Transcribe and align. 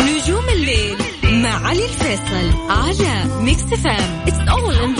نجوم 0.00 0.48
الليل 0.48 0.96
مع 1.24 1.66
علي 1.68 1.84
الفيصل 1.84 2.70
على 2.70 3.24
ميكس 3.40 3.62
فام 3.62 4.24
اتس 4.26 4.48
اول 4.50 4.74
ان 4.74 4.94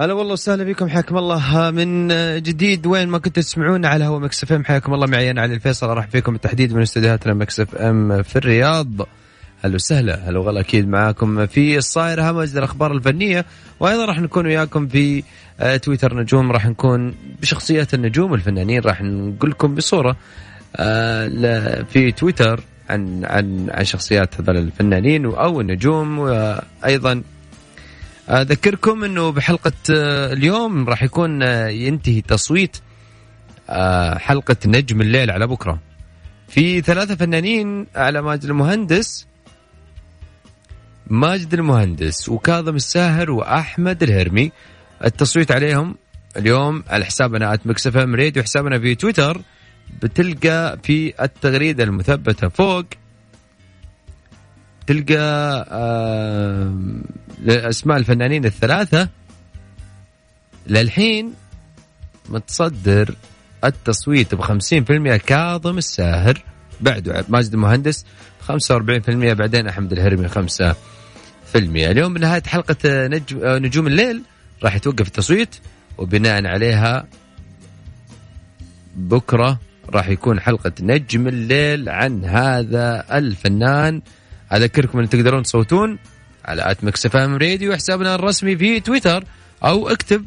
هلا 0.00 0.12
والله 0.12 0.32
وسهلا 0.32 0.64
بكم 0.64 0.88
حياكم 0.88 1.16
الله. 1.18 1.70
من 1.70 2.08
جديد 2.42 2.86
وين 2.86 3.08
ما 3.08 3.18
كنتوا 3.18 3.42
تسمعونا 3.42 3.88
على 3.88 4.04
هوا 4.04 4.18
Mix 4.18 4.42
FM. 4.42 4.64
حياكم 4.64 4.94
الله 4.94 5.06
معي 5.06 5.30
أنا 5.30 5.40
علي 5.42 5.54
الفيصل. 5.54 5.88
أرحب 5.90 6.10
فيكم 6.10 6.32
بالتحديد 6.32 6.74
من 6.74 6.82
استديوهاتنا 6.82 7.34
Mix 7.34 7.60
FM 7.60 8.22
في 8.22 8.36
الرياض. 8.36 8.88
هلا 9.64 9.74
وسهلا 9.74 10.28
هلا 10.28 10.38
والله 10.38 10.60
أكيد 10.60 10.88
معاكم 10.88 11.46
في 11.46 11.78
إيش 11.78 12.04
صاير 12.04 12.30
أهم 12.30 12.56
الأخبار 12.56 12.92
الفنية. 12.92 13.44
وأيضا 13.80 14.04
راح 14.04 14.20
نكون 14.20 14.46
وياكم 14.46 14.88
في 14.88 15.22
آه، 15.60 15.76
تويتر 15.76 16.16
نجوم. 16.16 16.52
راح 16.52 16.66
نكون 16.66 17.14
بشخصيات 17.40 17.94
النجوم 17.94 18.32
والفنانين 18.32 18.80
راح 18.80 19.02
نقول 19.02 19.50
لكم 19.50 19.74
بصورة 19.74 20.16
آه، 20.76 21.82
في 21.82 22.12
تويتر 22.12 22.60
عن 22.90 23.24
عن 23.24 23.66
عن 23.70 23.84
شخصيات 23.84 24.40
هذول 24.40 24.56
الفنانين 24.56 25.24
أو 25.24 25.60
النجوم 25.60 26.18
وأيضا 26.18 27.22
أذكركم 28.28 29.04
إنه 29.04 29.30
بحلقة 29.30 29.72
آه، 29.90 30.32
اليوم 30.32 30.88
راح 30.88 31.02
يكون 31.02 31.42
آه، 31.42 31.68
ينتهي 31.68 32.20
تصويت 32.20 32.76
آه، 33.70 34.18
حلقة 34.18 34.56
نجم 34.66 35.00
الليل 35.00 35.30
على 35.30 35.46
بكرة. 35.46 35.78
في 36.48 36.80
ثلاثة 36.80 37.14
فنانين 37.14 37.86
على 37.96 38.22
ماجد 38.22 38.44
المهندس 38.44 39.26
ماجد 41.06 41.54
المهندس 41.54 42.28
وكاظم 42.28 42.76
الساهر 42.76 43.30
وأحمد 43.30 44.02
الهرمي. 44.02 44.52
التصويت 45.04 45.52
عليهم 45.52 45.94
اليوم 46.36 46.84
على 46.88 47.04
حسابنا 47.04 47.54
at 47.54 47.66
Mix 47.66 47.86
FM 47.86 48.14
Radio 48.14 48.42
حسابنا 48.42 48.78
في 48.78 48.94
تويتر 48.94 49.40
بتلقى 50.02 50.78
في 50.82 51.24
التغريدة 51.24 51.84
المثبتة 51.84 52.48
فوق. 52.48 52.84
تلقى 54.86 55.66
آه 55.70 56.74
اسماء 57.48 57.96
الفنانين 57.96 58.44
الثلاثة 58.44 59.08
للحين 60.66 61.34
متصدر 62.28 63.14
التصويت 63.64 64.34
ب 64.34 64.42
50% 64.42 65.16
كاظم 65.16 65.78
الساهر. 65.78 66.42
بعده 66.80 67.24
ماجد 67.28 67.52
المهندس 67.52 68.04
45% 68.48 68.52
بعدين 69.10 69.68
أحمد 69.68 69.92
الهرمي 69.92 70.28
5% 70.28 70.74
اليوم 71.54 72.14
بنهايه 72.14 72.42
حلقة 72.46 73.06
نجم 73.06 73.38
نجوم 73.44 73.86
الليل 73.86 74.22
راح 74.64 74.74
يتوقف 74.76 75.06
التصويت 75.06 75.56
وبناء 75.98 76.46
عليها 76.46 77.06
بكرة 78.96 79.60
راح 79.90 80.08
يكون 80.08 80.40
حلقة 80.40 80.72
نجم 80.80 81.28
الليل 81.28 81.88
عن 81.88 82.24
هذا 82.24 83.04
الفنان. 83.18 84.02
أذكركم 84.52 84.98
أن 84.98 85.08
تقدرون 85.08 85.42
تصوتون 85.42 85.98
على 86.44 86.70
at 86.70 86.84
Mix 86.84 87.06
FM 87.06 87.34
Radio 87.34 87.74
حسابنا 87.74 88.14
الرسمي 88.14 88.56
في 88.56 88.80
تويتر 88.80 89.24
أو 89.64 89.88
اكتب 89.88 90.26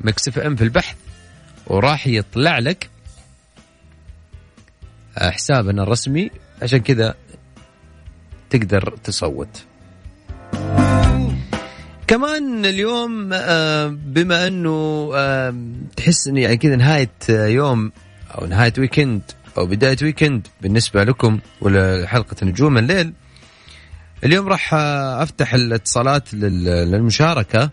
Mix 0.00 0.28
FM 0.28 0.56
في 0.56 0.64
البحث 0.64 0.96
وراح 1.66 2.06
يطلع 2.06 2.58
لك 2.58 2.90
حسابنا 5.18 5.82
الرسمي. 5.82 6.30
عشان 6.62 6.78
كذا 6.78 7.14
تقدر 8.50 8.96
تصوت. 9.04 9.64
كمان 12.06 12.64
اليوم 12.64 13.30
آه، 13.32 13.86
بما 13.86 14.46
أنه 14.46 15.10
آه، 15.14 15.54
تحس 15.96 16.28
إن 16.28 16.36
يعني 16.36 16.56
كذا 16.56 16.76
نهاية 16.76 17.10
آه، 17.30 17.46
يوم 17.46 17.92
أو 18.34 18.46
نهاية 18.46 18.72
weekend 18.78 19.22
أو 19.58 19.66
بداية 19.66 19.96
weekend 20.02 20.46
بالنسبة 20.60 21.04
لكم 21.04 21.38
ولحلقه 21.60 22.36
نجوم 22.42 22.78
الليل. 22.78 23.12
اليوم 24.24 24.48
راح 24.48 24.74
أفتح 24.74 25.54
الاتصالات 25.54 26.34
لل- 26.34 26.64
للمشاركة 26.90 27.70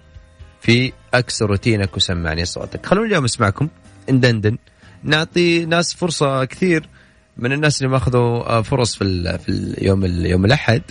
في 0.62 0.94
أكسر 1.14 1.46
روتينك 1.46 1.98
وسمعني 1.98 2.46
صوتك. 2.46 2.86
خلونا 2.86 3.08
اليوم 3.08 3.24
اسمعكم 3.24 3.68
ندندن 4.10 4.58
نعطي 5.04 5.66
ناس 5.66 5.94
فرصة 5.94 6.46
كثير 6.46 6.90
من 7.38 7.52
الناس 7.54 7.78
اللي 7.82 7.92
ما 7.92 7.98
أخذوا 7.98 8.50
آه، 8.58 8.62
فرص 8.62 8.96
في 8.96 9.38
في 9.46 9.50
اليوم 9.50 10.06
اليوم 10.06 10.46
الأحد. 10.46 10.82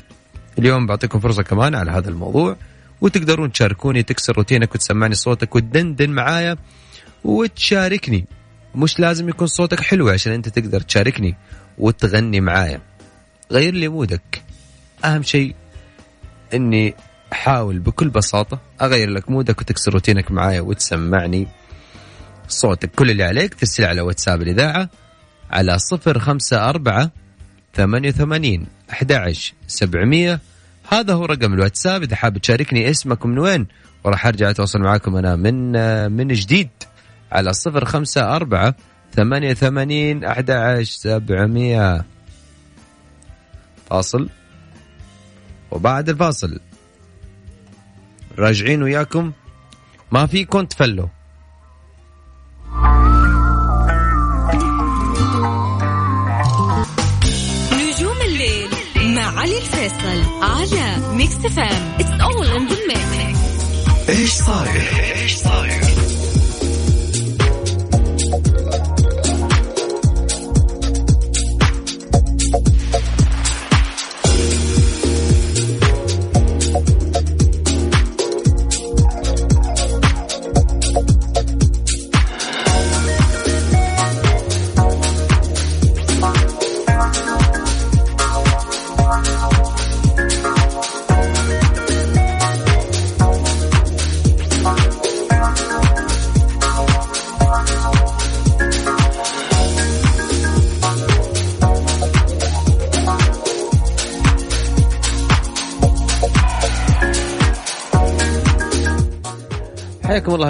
اليوم 0.59 0.86
بعطيكم 0.86 1.20
فرصة 1.20 1.42
كمان 1.42 1.74
على 1.74 1.91
هذا 1.91 2.09
الموضوع. 2.10 2.56
وتقدرون 3.00 3.53
تشاركوني 3.53 4.03
تكسر 4.03 4.36
روتينك 4.36 4.74
وتسمعني 4.74 5.14
صوتك 5.14 5.54
وتدندن 5.54 6.10
معايا 6.10 6.56
وتشاركني. 7.24 8.26
مش 8.75 9.00
لازم 9.00 9.28
يكون 9.28 9.47
صوتك 9.47 9.81
حلو 9.81 10.09
عشان 10.09 10.33
انت 10.33 10.49
تقدر 10.49 10.81
تشاركني 10.81 11.37
وتغني 11.78 12.41
معايا. 12.41 12.81
غير 13.50 13.75
لي 13.75 13.88
mood 13.88 14.25
ك. 14.25 14.43
أهم 15.05 15.22
شيء 15.22 15.55
إني 16.55 16.94
احاول 17.33 17.78
بكل 17.78 18.09
بساطة 18.09 18.59
أغير 18.83 19.10
لك 19.10 19.31
mood 19.31 19.55
ك 19.55 19.60
وتكسر 19.60 19.93
روتينك 19.93 20.31
معايا 20.31 20.60
وتسمعني 20.60 21.49
صوتك. 22.49 22.91
كل 22.91 23.10
اللي 23.10 23.25
عليك 23.25 23.55
ترسل 23.55 23.84
على 23.84 24.00
واتساب 24.00 24.43
الإذاعة 24.43 24.89
على 25.50 25.78
صفر 25.78 26.19
خمسة 26.19 26.69
أربعة 26.69 27.10
ثمانية 27.75 28.09
وثمانين 28.09 28.66
أحد 28.91 29.34
سبعمية. 29.66 30.41
هذا 30.89 31.15
هو 31.15 31.25
رقم 31.25 31.54
الواتساب. 31.54 32.03
إذا 32.03 32.16
حاب 32.16 32.39
تشاركني 32.39 32.91
اسمك 32.91 33.27
من 33.27 33.39
وين 33.39 33.66
وراح 34.04 34.27
أرجع 34.27 34.50
أتواصل 34.50 34.78
معاكم 34.81 35.16
أنا 35.16 35.37
من 35.37 35.72
من 36.12 36.28
جديد. 36.28 36.69
على 37.32 37.53
صفر 37.53 37.84
خمسة 37.84 38.37
أربعة 38.37 38.75
ثمانية 39.15 39.50
وثمانين 39.50 40.25
أحد 40.25 40.50
عشر 40.50 40.84
سبعمية. 40.84 42.04
فاصل. 43.91 44.28
وبعد 45.71 46.09
الفاصل. 46.09 46.60
راجعين 48.38 48.82
وياكم. 48.82 49.32
ما 50.12 50.26
في 50.26 50.44
كنت 50.44 50.72
فلو. 50.72 51.09
نجوم 57.72 58.21
الليل 58.26 58.71
مع 59.15 59.41
علي 59.41 59.59
الفيصل 59.59 60.42
على 60.42 61.15
Mix 61.16 61.34
FM 61.34 61.94
it's 62.00 62.21
all 62.21 62.47
in 62.47 62.66
the 62.69 62.77
mix 62.88 63.43
إيش 64.09 64.31
صاير؟ 64.32 64.82
إيش 65.22 65.37
صاير؟ 65.37 66.02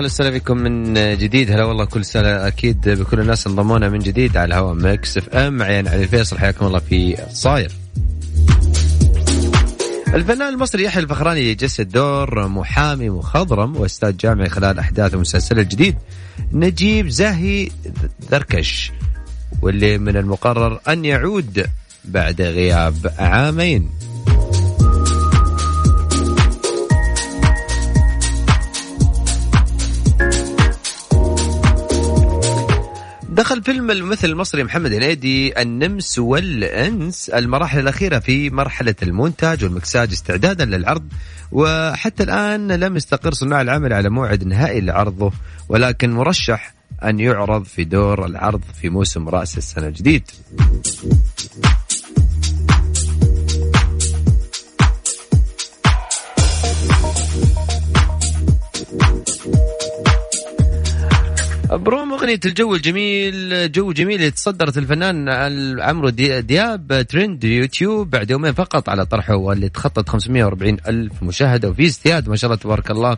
أهلا 0.02 0.12
وسهلا 0.12 0.30
بكم 0.30 0.56
من 0.56 0.94
جديد. 0.94 1.50
هلا 1.50 1.64
والله 1.64 1.84
كل 1.84 2.04
سنة 2.04 2.46
أكيد 2.46 2.88
بكل 2.88 3.20
الناس 3.20 3.46
انضمونا 3.46 3.88
من 3.88 3.98
جديد 3.98 4.36
على 4.36 4.54
هواء 4.54 4.74
Mix 4.74 5.18
FM. 5.18 5.52
معي 5.52 5.80
أنا 5.80 5.90
علي 5.90 6.02
الفيصل 6.02 6.38
حياكم 6.38 6.66
الله 6.66 6.78
في 6.78 7.16
صاير. 7.32 7.72
الفنان 10.14 10.48
المصري 10.54 10.84
يحيى 10.84 11.02
الفخراني 11.02 11.40
يجسد 11.40 11.88
دور 11.88 12.48
محامي 12.48 13.10
مخضرم 13.10 13.76
واستاذ 13.76 14.16
جامعي 14.16 14.48
خلال 14.48 14.78
أحداث 14.78 15.14
المسلسل 15.14 15.58
الجديد. 15.58 15.96
نجيب 16.52 17.08
زاهي 17.08 17.70
زركش 18.30 18.92
واللي 19.62 19.98
من 19.98 20.16
المقرر 20.16 20.80
أن 20.88 21.04
يعود 21.04 21.66
بعد 22.04 22.42
غياب 22.42 23.12
عامين. 23.18 23.90
دخل 33.32 33.62
فيلم 33.62 33.90
الممثل 33.90 34.28
المصري 34.28 34.64
محمد 34.64 34.92
هنيدي 34.92 35.62
النمس 35.62 36.18
والأنس 36.18 37.28
المراحل 37.30 37.78
الأخيرة 37.78 38.18
في 38.18 38.50
مرحلة 38.50 38.94
المونتاج 39.02 39.64
والمكساج 39.64 40.12
استعدادا 40.12 40.64
للعرض 40.64 41.08
وحتى 41.52 42.22
الآن 42.22 42.72
لم 42.72 42.96
يستقر 42.96 43.32
صناع 43.32 43.60
العمل 43.60 43.92
على 43.92 44.08
موعد 44.10 44.44
نهائي 44.44 44.80
لعرضه 44.80 45.32
ولكن 45.68 46.10
مرشح 46.10 46.74
أن 47.04 47.20
يعرض 47.20 47.64
في 47.64 47.84
دور 47.84 48.26
العرض 48.26 48.60
في 48.80 48.88
موسم 48.88 49.28
رأس 49.28 49.58
السنة 49.58 49.86
الجديد. 49.86 50.30
بروم 61.76 62.12
أغنية 62.12 62.40
الجو 62.44 62.74
الجميل 62.74 63.72
جو 63.72 63.92
جميل 63.92 64.16
اللي 64.16 64.30
تصدرت 64.30 64.78
الفنان 64.78 65.28
عمرو 65.80 66.08
دياب 66.08 67.06
ترند 67.08 67.44
يوتيوب 67.44 68.10
بعد 68.10 68.30
يومين 68.30 68.52
فقط 68.52 68.88
على 68.88 69.06
طرحه 69.06 69.36
واللي 69.36 69.68
تخطت 69.68 70.08
540 70.08 70.76
ألف 70.88 71.22
مشاهدة 71.22 71.70
وفي 71.70 71.86
ازدياد 71.86 72.28
ما 72.28 72.36
شاء 72.36 72.50
الله 72.50 72.62
تبارك 72.62 72.90
الله. 72.90 73.16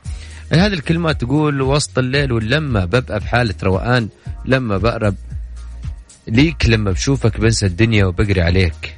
هذه 0.52 0.72
الكلمات 0.72 1.20
تقول 1.20 1.62
وسط 1.62 1.98
الليل 1.98 2.32
واللمه 2.32 2.84
ببقى 2.84 3.20
في 3.20 3.28
حالة 3.28 3.54
روقان 3.62 4.08
لما 4.44 4.78
بقرب 4.78 5.14
ليك 6.28 6.66
لما 6.66 6.90
بشوفك 6.90 7.40
بنسى 7.40 7.66
الدنيا 7.66 8.04
وبجري 8.04 8.40
عليك. 8.40 8.96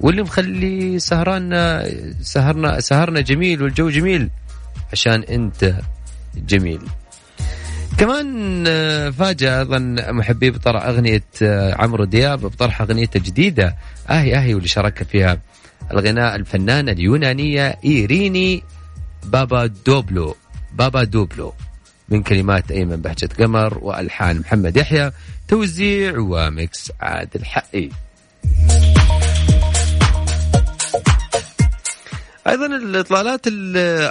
واللي 0.00 0.22
مخلي 0.22 0.98
سهرنا 0.98 1.90
سهرنا 2.22 2.80
سهرنا 2.80 3.20
جميل 3.20 3.62
والجو 3.62 3.88
جميل 3.90 4.30
عشان 4.92 5.22
أنت 5.22 5.74
جميل. 6.36 6.80
كمان 7.98 8.64
آه، 8.66 9.10
فاجأ 9.10 9.58
أيضا 9.58 9.78
محبي 10.10 10.50
بطرح 10.50 10.84
أغنية 10.84 11.24
آه، 11.42 11.74
عمرو 11.74 12.04
دياب 12.04 12.40
بطرح 12.40 12.80
أغنيته 12.80 13.18
الجديدة 13.18 13.76
آهي 14.10 14.36
آهي 14.36 14.54
واللي 14.54 14.68
شارك 14.68 15.02
فيها 15.02 15.40
الغناء 15.92 16.36
الفنانة 16.36 16.92
اليونانية 16.92 17.76
إيريني 17.84 18.62
بابا 19.24 19.66
دوبلو 19.66 20.36
بابا 20.72 21.04
دوبلو 21.04 21.52
من 22.08 22.22
كلمات 22.22 22.70
أيمن 22.70 22.96
بهجة 22.96 23.28
قمر 23.38 23.78
وألحان 23.78 24.40
محمد 24.40 24.76
يحيى 24.76 25.12
توزيع 25.48 26.18
و 26.18 26.36
mix 26.36 26.92
عادل 27.00 27.44
حقي 27.44 27.88
أيضا 32.48 32.66
الإطلالات 32.66 33.46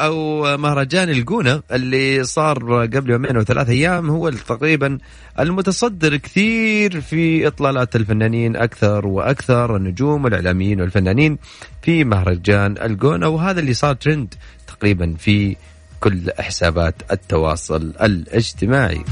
أو 0.06 0.44
مهرجان 0.58 1.10
الجونة 1.10 1.62
اللي 1.72 2.24
صار 2.24 2.86
قبل 2.86 3.10
يومين 3.10 3.36
أو 3.36 3.44
ثلاث 3.44 3.70
أيام 3.70 4.10
هو 4.10 4.30
تقريبا 4.30 4.98
المتصدر 5.40 6.18
كثير 6.18 7.02
في 7.02 7.48
إطلالات 7.48 7.96
الفنانين 7.96 8.56
أكثر 8.56 9.08
وأكثر 9.08 9.76
النجوم 9.76 10.24
والإعلاميين 10.24 10.82
والفنانين 10.82 11.38
في 11.82 12.04
مهرجان 12.04 12.76
الجونة 12.82 13.28
وهذا 13.28 13.60
اللي 13.60 13.74
صار 13.74 13.96
ترند 13.96 14.34
تقريبا 14.68 15.16
في 15.20 15.56
كل 16.00 16.32
حسابات 16.40 16.96
التواصل 17.12 17.94
الاجتماعي. 18.02 19.04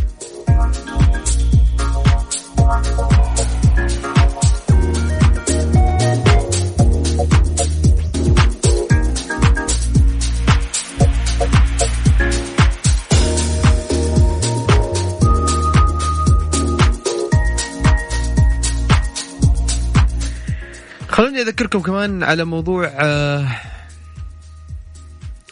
خلوني 21.41 21.49
أذكركم 21.49 21.79
كمان 21.79 22.23
على 22.23 22.45
موضوع 22.45 22.87
آه 22.87 23.47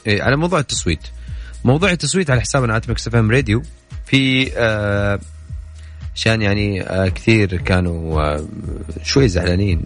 إيه 0.07 0.23
على 0.23 0.35
موضوع 0.35 0.59
التصويت. 0.59 0.99
موضوع 1.65 1.91
التصويت 1.91 2.29
على 2.29 2.41
حسابنا 2.41 2.77
at 2.77 2.89
Mix 2.89 3.07
FM 3.07 3.31
Radio 3.31 3.61
في 4.05 4.51
آه 4.57 5.19
عشان 6.15 6.41
يعني 6.41 6.81
آه 6.81 7.07
كثير 7.07 7.57
كانوا 7.57 8.21
آه 8.21 8.45
شوي 9.03 9.27
زعلانين. 9.27 9.83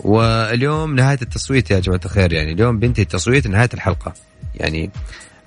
واليوم 0.00 0.94
نهاية 0.94 1.18
التصويت 1.22 1.70
يا 1.70 1.80
جماعة 1.80 2.00
الخير 2.04 2.32
يعني 2.32 2.52
اليوم 2.52 2.78
بينتهي 2.78 3.02
التصويت 3.02 3.46
نهاية 3.46 3.70
الحلقة. 3.74 4.14
يعني 4.54 4.90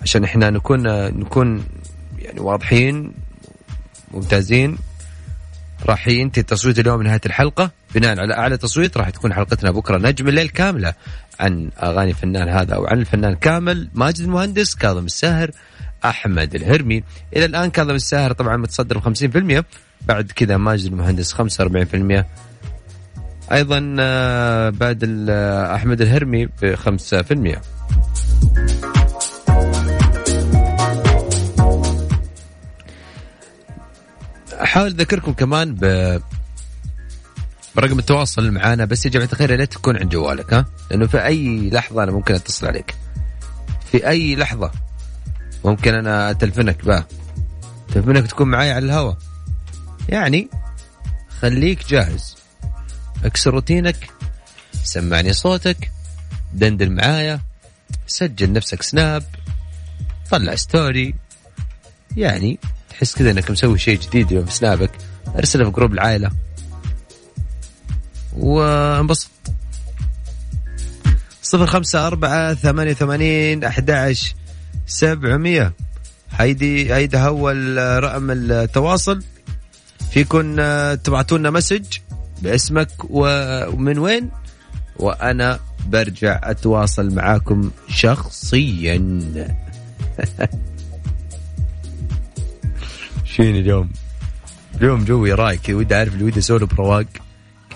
عشان 0.02 0.24
إحنا 0.24 0.50
نكون 0.50 1.08
نكون 1.20 1.66
يعني 2.20 2.40
واضحين 2.40 3.12
ممتازين 4.12 4.78
راح 5.86 6.08
ينتهي 6.08 6.42
التصويت 6.42 6.80
اليوم 6.80 7.02
نهاية 7.04 7.22
الحلقة. 7.26 7.72
بناء 7.96 8.20
على 8.20 8.34
أعلى 8.34 8.58
تصويت 8.58 8.98
راح 8.98 9.10
تكون 9.10 9.34
حلقتنا 9.34 9.72
بكرة 9.72 9.98
نجم 9.98 10.28
الليل 10.28 10.50
كاملة 10.50 10.94
عن 11.40 11.70
أغاني 11.84 12.12
الفنان 12.12 12.50
هذا 12.50 12.76
أو 12.76 12.88
عن 12.88 13.00
الفنان 13.00 13.36
كامل 13.36 13.90
ماجد 13.94 14.20
المهندس 14.20 14.76
كاظم 14.76 15.06
الساهر 15.06 15.52
أحمد 16.06 16.56
الهرمي. 16.56 17.04
إلى 17.36 17.46
الآن 17.46 17.70
كاظم 17.70 17.96
الساهر 17.96 18.32
طبعا 18.32 18.58
متصدر 18.58 18.98
ب 18.98 19.16
50% 19.62 19.64
بعد 20.02 20.32
كذا 20.32 20.58
ماجد 20.58 20.86
المهندس 20.86 21.34
45% 21.34 22.26
أيضا 23.52 23.96
آه، 24.00 24.70
بعد 24.70 25.26
آه، 25.30 25.76
أحمد 25.76 26.02
الهرمي 26.02 26.46
ب 26.46 26.76
5% 26.76 27.62
احاول 34.64 34.88
أذكركم 34.88 35.34
كمان 35.34 35.76
ب 35.76 35.86
برقم 37.76 38.00
التواصل 38.00 38.52
معنا 38.52 38.86
بس 38.86 39.06
يا 39.06 39.12
جماعة 39.12 39.30
الخير 39.34 39.56
لا 39.56 39.66
تكون 39.66 39.98
عند 39.98 40.10
جوالك 40.10 40.54
ها؟ 40.54 40.66
لأنه 40.92 41.08
في 41.08 41.26
أي 41.26 41.70
لحظة 41.70 42.04
أنا 42.04 42.12
ممكن 42.12 42.36
أتصل 42.36 42.68
عليك. 42.68 42.96
في 43.92 44.08
أي 44.08 44.36
لحظة 44.36 44.72
ممكن 45.66 45.94
أنا 45.94 46.30
أتلفنك 46.32 46.86
بقى 46.86 47.06
تلفنك 47.94 48.28
تكون 48.28 48.48
معي 48.48 48.72
على 48.72 48.86
الهواء 48.86 49.18
يعني 50.10 50.50
خليك 51.42 51.88
جاهز. 51.88 52.36
اكسر 53.24 53.52
روتينك 53.52 54.10
سمعني 54.84 55.34
صوتك 55.34 55.92
دندن 56.54 56.96
معايا 56.96 57.40
سجل 58.08 58.54
نفسك 58.54 58.82
سناب 58.82 59.24
طلع 60.32 60.56
story. 60.56 61.16
يعني 62.18 62.60
تحس 62.90 63.16
كذا 63.16 63.32
إنك 63.32 63.52
مسوي 63.52 63.80
شيء 63.80 64.00
جديد 64.00 64.32
يوم 64.32 64.48
snap 64.50 64.78
ك. 64.78 64.92
ارسله 65.36 65.66
في 65.66 65.72
group 65.72 65.94
العائلة. 65.94 66.32
وانبسط. 68.38 69.30
صفر 71.42 71.66
خمسة 71.66 72.08
أربعة 72.08 72.54
ثمانية 72.54 72.94
ثمانين 72.94 73.64
أحد 73.64 74.16
سبعمية. 74.86 75.74
هيدي 76.32 76.94
هيدا 76.94 77.24
هو 77.24 77.50
رقم 78.00 78.32
التواصل. 78.32 79.24
فيكن 80.12 80.56
تبعتوا 81.04 81.38
لنا 81.38 81.50
message 81.50 81.86
باسمك 82.42 82.90
ومن 83.10 84.00
وين؟ 84.00 84.30
وأنا 85.00 85.60
برجع 85.88 86.40
أتواصل 86.44 87.16
معاكم 87.16 87.72
شخصيا. 87.90 89.20
شيني 93.26 93.60
اليوم؟ 93.60 93.90
اليوم 94.76 95.06
جوي 95.06 95.34
رايق 95.34 95.62
كذا 95.62 95.76
ودي 95.76 95.96
أعرف 95.96 96.14
اللي 96.14 96.24
ودي 96.24 96.40
اسولف 96.40 96.80
رواق 96.80 97.06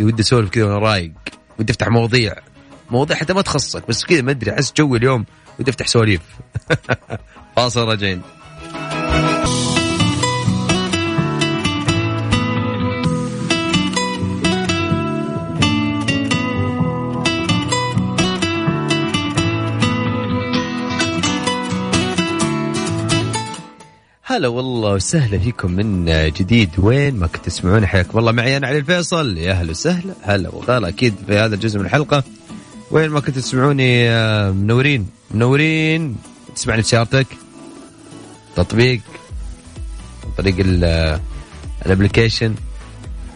ودي 0.04 0.22
اسولف 0.22 0.50
كذا 0.50 0.66
وأنا 0.66 0.80
رايق. 0.80 1.12
ودي 1.60 1.72
افتح 1.72 1.88
مواضيع. 1.88 2.36
مواضيع 2.92 3.18
حتى 3.18 3.34
ما 3.34 3.42
تخصك 3.42 3.88
بس 3.88 4.06
كذا 4.06 4.22
ما 4.22 4.32
أدري 4.32 4.54
أحس 4.54 4.74
جوي 4.78 4.98
اليوم 4.98 5.26
ودي 5.60 5.72
أفتح 5.72 5.88
سواليف. 5.88 6.22
فاصل 7.56 7.88
راجعين. 7.88 8.22
هلا 24.38 24.48
والله 24.48 24.94
وسهلا 24.94 25.40
فيكم 25.40 25.72
من 25.72 26.06
جديد. 26.32 26.70
وين 26.78 27.16
ما 27.16 27.28
كنت 27.28 27.46
تسمعون 27.46 27.86
حياكم 27.86 28.20
الله. 28.20 28.32
معي 28.32 28.58
أنا 28.58 28.68
علي 28.68 28.78
الفيصل. 28.78 29.38
يا 29.38 29.54
هلا 29.54 29.72
وسهلا. 29.72 30.14
هلا 30.22 30.50
وغلا 30.50 30.88
أكيد 30.88 31.16
في 31.28 31.38
هذا 31.38 31.56
الجزء 31.56 31.80
من 31.80 31.86
الحلقة. 31.86 32.24
وين 32.92 33.10
ما 33.10 33.20
كنتوا 33.20 33.42
تسمعوني 33.42 34.10
آه، 34.10 34.52
منورين. 34.52 35.08
منورين. 35.32 36.16
تسمعني 36.56 36.84
في 36.84 36.90
سيارتك 36.90 37.28
تطبيق. 38.56 39.02
عن 40.24 40.32
طريق 40.38 40.56
آه، 40.84 41.22
ال 41.86 41.91
application. 41.91 42.56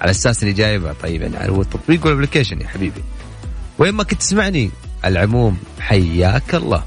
على 0.02 0.12
أساس 0.12 0.44
إني 0.44 0.54
جايبها 0.54 0.94
طيب 1.04 1.22
يعني 1.22 1.52
هو 1.52 1.62
التطبيق 1.62 2.06
وال 2.06 2.14
application 2.14 2.62
يا 2.62 2.68
حبيبي. 2.68 3.04
وين 3.80 3.94
ما 3.94 4.04
كنت 4.04 4.20
تسمعني 4.20 4.70
على 5.04 5.12
العموم 5.12 5.58
حياك 5.80 6.56
الله. 6.56 6.84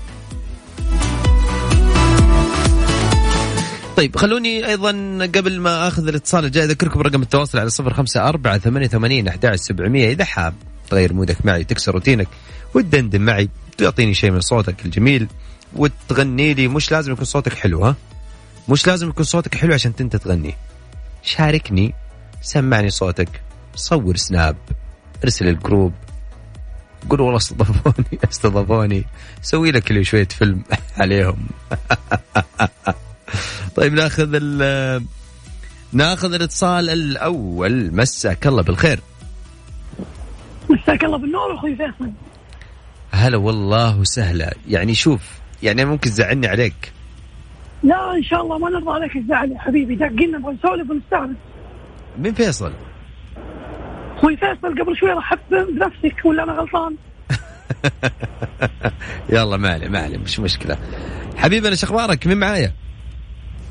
طيب 3.96 4.16
خلوني 4.16 4.66
أيضا 4.66 4.90
قبل 5.34 5.60
ما 5.60 5.88
أخذ 5.88 6.08
الاتصال 6.08 6.44
الجاي 6.44 6.64
أذكركم 6.64 6.98
برقم 6.98 7.22
التواصل 7.22 7.58
على 7.58 7.70
صفر 7.70 7.94
خمسة 7.94 8.28
أربعة 8.28 8.58
ثمانية 8.58 8.86
ثمانين 8.86 9.28
أحد 9.28 9.54
سبعمية. 9.54 10.10
إذا 10.12 10.24
حاب 10.24 10.54
تغير 10.90 11.12
mood 11.12 11.39
ك 11.39 11.46
معي 11.46 11.64
تكسر 11.64 11.92
روتينك 11.92 12.28
وتدندن 12.74 13.20
معي 13.20 13.48
تعطيني 13.78 14.14
شيء 14.14 14.30
من 14.30 14.40
صوتك 14.40 14.84
الجميل 14.84 15.28
وتغني 15.76 16.54
لي 16.54 16.68
مش 16.68 16.92
لازم 16.92 17.12
يكون 17.12 17.24
صوتك 17.24 17.54
حلو 17.54 17.84
ها؟ 17.84 17.96
مش 18.68 18.86
لازم 18.86 19.08
يكون 19.08 19.24
صوتك 19.24 19.54
حلو 19.54 19.74
عشان 19.74 19.92
انت 20.00 20.16
تغني. 20.16 20.54
شاركني 21.22 21.94
سمعني 22.42 22.90
صوتك 22.90 23.28
صور 23.74 24.16
snap 24.16 24.56
ارسل 25.24 25.48
ال 25.48 25.55
group 25.55 25.92
قول 27.10 27.20
والله 27.20 27.36
استضافوني 27.36 28.18
استضافوني 28.30 29.04
سوي 29.42 29.70
لك 29.70 29.92
لي 29.92 30.04
شوية 30.04 30.28
فيلم 30.28 30.62
عليهم. 31.00 31.46
طيب 33.76 33.92
ناخذ 33.92 34.30
ال 34.34 35.04
ناخذ 35.92 36.34
الاتصال 36.34 36.90
الأول. 36.90 37.94
مساك 37.94 38.46
الله 38.46 38.62
بالخير. 38.62 39.00
مساك 40.70 41.04
الله 41.04 41.18
بالنور 41.18 41.54
أخوي 41.54 41.76
فيصل. 41.76 42.10
هلا 43.12 43.36
والله 43.36 43.98
وسهلا. 43.98 44.54
يعني 44.68 44.94
شوف 44.94 45.22
يعني 45.62 45.84
ممكن 45.84 46.10
تزعلني 46.10 46.46
عليك. 46.46 46.92
لا 47.82 48.14
إن 48.16 48.22
شاء 48.22 48.42
الله 48.42 48.58
ما 48.58 48.70
نرضى 48.70 48.90
عليك 48.90 49.16
الزعل 49.16 49.52
يا 49.52 49.58
حبيبي. 49.58 49.94
دقينا 49.94 50.38
نبغى 50.38 50.54
نسولف 50.54 50.90
ونستانس 50.90 51.36
مين 52.18 52.34
فيصل؟ 52.34 52.72
أخوي 54.16 54.36
فيصل 54.36 54.82
قبل 54.82 54.96
شوي 54.96 55.10
رحبت 55.10 55.40
بنفسك 55.50 56.24
ولا 56.24 56.42
أنا 56.42 56.52
غلطان؟ 56.52 56.96
يلا 59.34 59.56
ما 59.56 59.68
عليه 59.72 59.88
ما 59.88 59.98
عليه 59.98 60.18
مش 60.18 60.40
مشكلة. 60.40 60.78
حبيبي 61.36 61.68
أنا 61.68 61.76
أخبارك؟ 61.82 62.26
مين 62.26 62.38
معايا؟ 62.38 62.72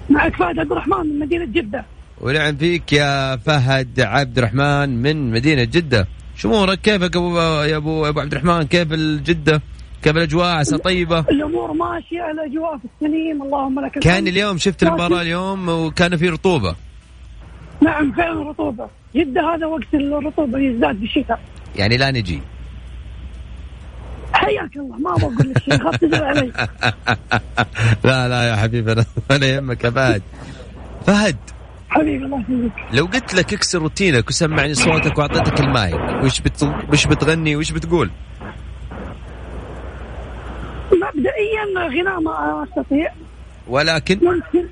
معك 0.09 0.35
فهد 0.35 0.59
عبد 0.59 0.71
الرحمن 0.71 1.05
من 1.07 1.19
مدينة 1.19 1.45
جدة. 1.45 1.85
ونعم 2.21 2.55
فيك 2.55 2.93
يا 2.93 3.35
فهد 3.35 3.99
عبد 3.99 4.37
الرحمن 4.37 5.01
من 5.01 5.31
مدينة 5.31 5.63
جدة. 5.63 6.07
شو 6.35 6.49
أمورك؟ 6.49 6.81
كيفك 6.81 7.15
ابو 7.15 7.39
يا 7.39 7.77
ابو 7.77 8.05
أبو 8.05 8.19
عبد 8.19 8.31
الرحمن؟ 8.33 8.63
كيف 8.63 8.93
الجدة؟ 8.93 9.61
كيف 10.03 10.17
الأجواء؟ 10.17 10.55
عسى 10.55 10.77
طيبة. 10.77 11.19
الأمور 11.19 11.73
ماشية 11.73 12.31
الاجواء 12.31 12.77
في 12.77 12.85
السليم 12.95 13.43
اللهم 13.43 13.79
لك 13.79 13.91
كان 13.91 14.13
الحمد. 14.13 14.27
اليوم 14.27 14.57
شفت 14.57 14.83
المباراة 14.83 15.21
اليوم 15.21 15.69
وكان 15.69 16.17
في 16.17 16.29
رطوبة. 16.29 16.75
نعم 17.81 18.11
فعلا 18.11 18.49
رطوبة. 18.49 18.87
جدة 19.15 19.55
هذا 19.55 19.65
وقت 19.65 19.93
الرطوبة 19.93 20.59
يزداد 20.59 20.99
بالشتاء 20.99 21.39
يعني 21.75 21.97
لا 21.97 22.11
نجي. 22.11 22.39
حياك 24.33 24.75
الله 24.75 24.97
ما 24.97 25.15
أبغى 25.15 25.25
أقول 25.25 25.49
لك 25.49 25.57
شيء 25.63 25.83
خاف 25.83 25.95
تزعل 25.95 26.23
علي. 26.23 26.51
لا 28.03 28.27
لا 28.29 28.49
يا 28.49 28.55
حبيبي 28.55 28.91
أنا 28.91 29.05
ولا 29.31 29.47
يهمك 29.47 29.83
يا 29.83 29.89
فهد 29.89 30.21
فهد 31.07 31.37
حبيبي 31.89 32.25
الله 32.25 32.43
لو 32.93 33.05
قلت 33.05 33.33
لك 33.33 33.53
اكسر 33.53 33.79
روتينك 33.79 34.29
وسمعني 34.29 34.73
صوتك 34.73 35.17
وأعطيتك 35.17 35.59
المايك 35.59 36.23
وش 36.23 36.41
بت... 36.41 36.63
وش 36.91 37.07
بتغني 37.07 37.55
وش 37.55 37.71
بتقول؟ 37.71 38.11
مبدئيا 40.91 41.89
غناء 41.89 42.19
ما 42.21 42.65
أستطيع. 42.69 43.13
ولكن؟ 43.67 44.19
ممكن 44.23 44.67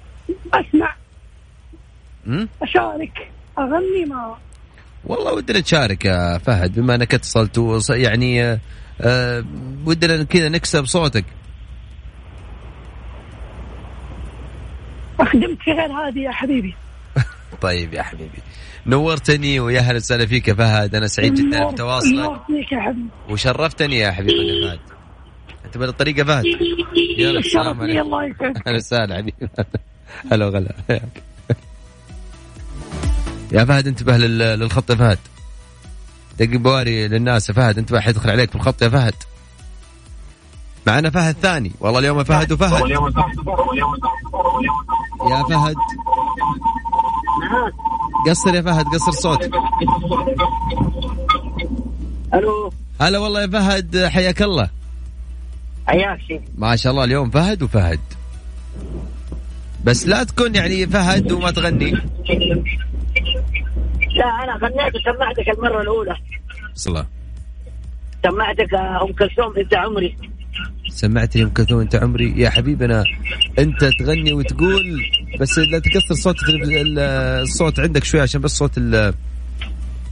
أسمع. 0.54 0.96
م? 2.26 2.46
أشارك. 2.62 3.32
أغني 3.60 4.06
ما. 4.06 4.36
والله 5.06 5.34
ودنا 5.34 5.60
نشارك 5.60 6.06
يا 6.06 6.38
فهد 6.38 6.80
بما 6.80 6.96
أنك 6.96 7.14
اتصلت 7.14 7.90
يعني 7.90 8.60
آه، 9.02 9.44
ودنا 9.86 10.24
كذا 10.24 10.50
نكسب 10.50 10.86
صوتك. 10.86 11.26
أخدمك 15.20 15.62
في 15.62 15.72
غير 15.72 15.92
هذه 15.92 16.20
يا 16.20 16.32
حبيبي. 16.32 16.76
طيب 17.62 17.94
يا 17.94 18.04
حبيبي. 18.04 18.38
نورتني 18.86 19.60
ويا 19.60 19.80
أهلا 19.80 19.96
وسهلا 19.98 20.26
فيك 20.26 20.48
يا 20.48 20.54
فهد 20.54 20.96
أنا 20.96 21.08
سعيد 21.08 21.34
جدا 21.36 21.70
بتواصلك. 21.72 22.42
وشرفتني 23.30 23.96
يا 24.00 24.12
حبيبي 24.12 24.34
يا 24.48 24.70
فهد. 24.70 24.80
أنت 25.66 25.78
بالطريقة 25.78 26.24
فهد؟ 26.24 26.46
يلا 27.18 27.40
السلام 27.40 27.82
عليكم. 27.82 28.00
الله 28.02 28.26
يسعدك. 28.26 28.68
أهلا 28.68 28.76
وسهلا 28.78 29.18
حبيبي. 29.18 29.50
هلا 30.32 30.46
وغلا. 30.46 30.74
يا 33.52 33.66
فهد 33.66 33.88
انتبه 33.88 34.18
لل- 34.18 34.60
للخط 34.60 34.90
يا 34.90 34.96
فهد. 34.96 35.18
دق 36.40 36.58
بواري 36.58 37.08
للناس. 37.08 37.50
يا 37.50 37.54
فهد 37.54 37.78
انتبه 37.78 38.00
حيدخل 38.00 38.30
عليك 38.30 38.54
بالخط 38.54 38.82
يا 38.82 38.90
فهد. 38.90 39.14
معنا 40.88 41.10
فهد 41.10 41.36
ثاني. 41.42 41.72
والله 41.80 42.00
اليوم 42.00 42.18
يا 42.18 42.24
فهد 42.24 42.52
وفهد. 42.52 42.90
يا 45.30 45.44
فهد. 45.50 45.76
قصر 48.28 48.56
يا 48.56 48.62
فهد 48.62 48.86
قصر 48.86 49.12
صوت 49.12 49.50
ألو. 52.34 52.74
هلا 53.02 53.20
والله 53.20 53.42
يا 53.42 53.48
فهد 53.48 54.06
حياك 54.06 54.42
الله. 54.42 54.70
حياك 55.88 56.20
شيخ 56.28 56.42
ما 56.58 56.76
شاء 56.76 56.92
الله 56.92 57.04
اليوم 57.04 57.30
فهد 57.30 57.64
وفهد. 57.64 58.00
بس 59.84 60.08
لا 60.08 60.24
تكون 60.24 60.56
يعني 60.56 60.88
فهد 60.88 61.32
وما 61.32 61.52
تغني. 61.52 61.94
لا 64.22 64.44
أنا 64.44 64.54
غنيت 64.68 64.96
وسمعتك 64.96 65.50
المرة 65.58 65.82
الأولى. 65.82 66.16
صلاة 66.76 67.08
سمعتك 68.24 68.74
أم 68.74 69.14
كلثوم 69.14 69.58
إنت 69.58 69.74
عمري. 69.74 70.18
سمعتني 70.90 71.44
أم 71.44 71.50
كلثوم 71.50 71.80
إنت 71.80 71.96
عمري. 71.96 72.34
يا 72.42 72.50
حبيبنا 72.50 73.04
أنت 73.60 73.86
تغني 74.00 74.34
وتقول 74.34 75.02
بس 75.40 75.58
لا 75.60 75.80
تكسر 75.80 76.16
صوت 76.16 76.36
ال- 76.50 76.78
ال- 76.78 77.00
الصوت 77.44 77.80
عندك 77.80 78.04
شوي 78.04 78.22
عشان 78.22 78.42
بس 78.42 78.52
صوت 78.52 78.78
ال- 78.78 79.14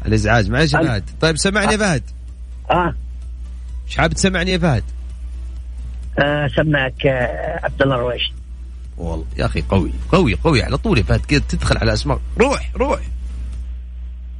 الإزعاج. 0.05 0.49
معلش 0.51 0.73
يا 0.73 0.79
فهد. 0.79 1.03
طيب 1.21 1.37
سمعني 1.37 1.71
يا 1.73 1.77
فهد. 1.77 2.03
آه, 2.71 2.93
إيش 3.87 3.97
حاب 3.97 4.13
تسمعني 4.13 4.51
يا 4.51 4.57
فهد. 4.57 4.83
آه 6.19 6.47
سمعك 6.47 7.05
آه 7.05 7.59
عبد 7.63 7.81
الله 7.81 7.95
الرويش 7.95 8.31
والله 8.97 9.25
يا 9.37 9.45
أخي 9.45 9.61
قوي 9.61 9.91
قوي 10.11 10.35
قوي 10.35 10.63
على 10.63 10.77
طول 10.77 10.97
يا 10.97 11.03
فهد. 11.03 11.19
كذا 11.25 11.41
تدخل 11.49 11.77
على 11.77 11.93
أسماء. 11.93 12.19
روح 12.39 12.71
روح. 12.75 12.99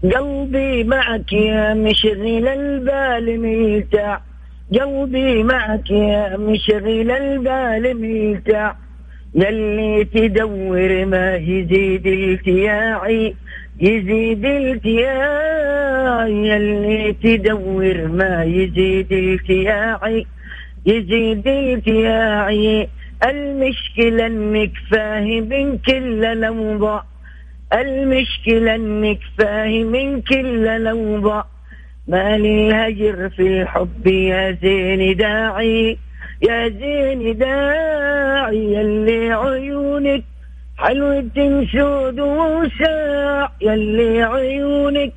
قلبي 0.03 0.84
معك 0.84 1.34
يا 1.34 1.74
مشغل 1.74 2.48
البال 2.48 3.39
ميتع 3.41 4.20
قلبي 4.74 5.44
معك 5.44 5.91
يا 5.91 6.38
مشغل 6.38 7.12
البال 7.12 8.01
ميتع 8.01 8.74
يلي 9.36 10.03
تدور 10.03 11.06
ما 11.06 11.36
يزيد 11.36 12.08
التياعي 12.08 13.36
يزيد 13.82 14.46
التياعي. 14.46 16.32
يلي 16.48 17.13
تدور 17.24 18.08
ما 18.08 18.44
يزيد 18.44 19.12
التياعي 19.12 20.25
يزيد 20.86 21.48
التياعي. 21.48 22.89
المشكلة 23.25 24.25
إنك 24.25 24.72
فاهم 24.91 25.77
كل 25.88 26.39
لوضع 26.41 27.01
المشكلة 27.73 28.75
إنك 28.75 29.19
فاهم 29.38 30.21
كل 30.21 30.83
لوضع. 30.83 31.43
ما 32.07 32.38
للهجر 32.38 33.29
في 33.29 33.61
الحب 33.61 34.07
يا 34.07 34.57
زين 34.61 35.17
داعي. 35.17 35.97
يا 36.41 36.69
زين 36.69 37.38
داعي 37.38 38.73
يلي 38.73 39.33
عيونك. 39.33 40.23
حلوة 40.77 41.65
سود 41.71 42.19
وساع 42.19 43.51
يلي 43.61 44.23
عيونك. 44.23 45.13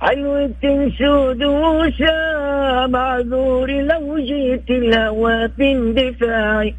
حلوة 0.00 0.50
سود 0.98 1.44
وساع 1.44 2.86
معذور 2.86 3.70
لو 3.70 4.18
جيت 4.18 4.70
الهوى 4.70 5.48
باندفاعي 5.58 6.74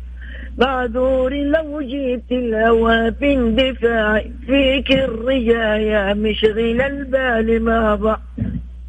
معذور 0.57 1.33
لو 1.33 1.81
جيت 1.81 2.31
الهوى 2.31 3.11
باندفاع 3.11 4.23
فيك 4.45 4.91
الرجايا 4.91 6.13
مشغل 6.13 6.81
البال 6.81 7.63
ما 7.63 7.95
ضع. 7.95 8.17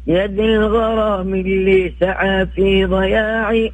يد 0.07 0.39
الغرام 0.39 1.33
اللي 1.33 1.93
سعى 1.99 2.45
في 2.45 2.85
ضياعي 2.85 3.71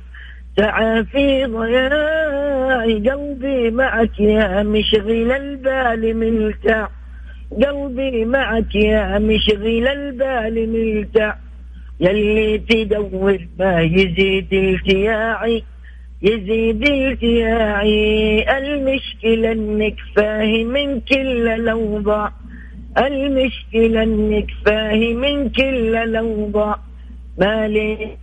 سعى 0.57 1.03
في 1.03 1.45
ضياعي 1.45 3.09
قلبي 3.09 3.71
معك 3.71 4.19
يا 4.19 4.63
مشغل 4.63 5.31
البال 5.31 6.17
ملتع. 6.17 6.87
قلبي 7.51 8.25
معك 8.25 8.75
يا 8.75 9.19
مشغل 9.19 9.87
البال 9.87 10.69
ملتع. 10.69 11.35
يلي 11.99 12.57
تدور 12.57 13.39
ما 13.59 13.81
يزيد 13.81 14.53
التياعي. 14.53 15.63
يزيد 16.21 16.83
التياعي 16.83 18.57
المشكلة 18.57 19.51
إنك 19.51 19.95
فاهم 20.15 20.99
كل 20.99 21.47
الأوضاع 21.47 22.31
المشكلة 22.97 24.03
إنك 24.03 24.47
فاهم 24.65 25.49
كل 25.49 25.95
الأوضاع 25.95 26.79
ما 27.37 27.67
لي 27.67 28.17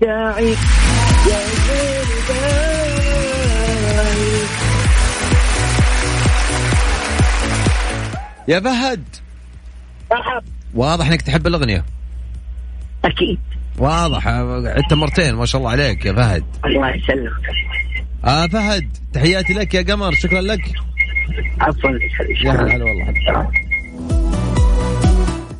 داعي 0.00 0.54
يا 1.28 1.44
يا 8.48 8.60
فهد. 8.60 9.04
واضح 10.74 11.06
إنك 11.06 11.22
تحب 11.22 11.46
الأغنية. 11.46 11.84
أكيد. 13.04 13.38
واضح. 13.78 14.28
عدت 14.28 14.92
مرتين 14.92 15.34
ما 15.34 15.46
شاء 15.46 15.58
الله 15.58 15.70
عليك 15.70 16.06
يا 16.06 16.12
فهد. 16.12 16.44
الله 16.64 16.94
يسلمك. 16.94 17.32
آه 18.24 18.46
فهد 18.46 18.88
تحياتي 19.12 19.52
لك 19.52 19.74
يا 19.74 19.82
قمر 19.82 20.12
شكرا 20.12 20.40
لك. 20.40 20.60
عفوا. 21.60 21.90
يا 22.44 22.52
هلا 22.52 22.76
هلا 22.76 22.84
والله. 22.84 23.48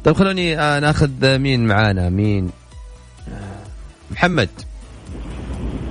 طيب 0.05 0.15
خلوني 0.15 0.59
آه 0.59 0.81
ناخذ 0.81 1.39
مين 1.39 1.67
معانا؟ 1.67 2.11
مين؟ 2.11 2.51
محمد. 4.11 4.49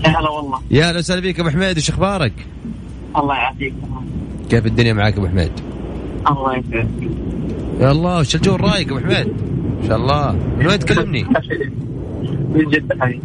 يا 0.06 0.10
هلا 0.10 0.30
والله. 0.30 0.62
يا 0.72 0.90
أهلا 0.90 1.00
وسهلا 1.00 1.22
بك 1.22 1.40
أبو 1.40 1.50
حميد 1.50 1.76
إيش 1.76 1.90
أخبارك؟ 1.90 2.34
الله 3.18 3.36
يعافيك. 3.36 3.74
كيف 4.50 4.66
الدنيا 4.66 4.94
معاك 4.94 5.18
أبو 5.18 5.28
حميد؟ 5.28 5.52
الله 6.28 6.58
يسلمك 6.58 6.88
يا 7.80 7.92
الله 7.92 8.20
وش 8.20 8.36
الجو 8.36 8.56
الرايق 8.56 8.88
أبو 8.88 9.00
حميد؟ 9.00 9.28
ما 9.82 9.88
شاء 9.88 9.98
الله. 9.98 10.32
من 10.32 10.68
وين 10.68 10.80
تكلمني؟ 10.80 11.26
من 12.30 12.70
جد 12.70 13.02
حبيبي 13.02 13.22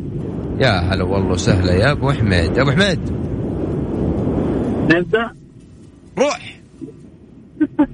يا 0.58 0.70
هلا 0.70 1.04
والله 1.04 1.30
وسهلا 1.30 1.72
يا 1.72 1.92
أبو 1.92 2.10
حميد 2.12 2.56
يا 2.56 2.62
أبو 2.62 2.70
حميد 2.70 3.00
نبدأ؟ 4.90 5.30
روح. 6.18 6.58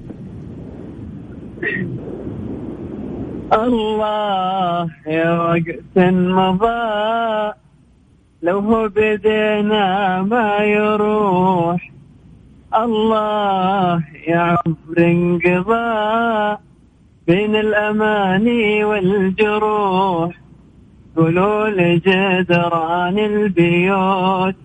الله 3.53 4.89
يا 5.07 5.39
وقت 5.39 5.97
مضى. 6.13 7.53
لو 8.41 8.59
هو 8.59 8.89
بدينا 8.89 10.21
ما 10.21 10.57
يروح. 10.57 11.91
الله 12.75 14.03
يا 14.27 14.57
عمر 14.65 14.97
انقضى 14.97 16.57
بين 17.27 17.55
الأماني 17.55 18.83
والجروح. 18.83 20.44
قولوا 21.15 21.69
لجدران 21.69 23.19
البيوت 23.19 24.55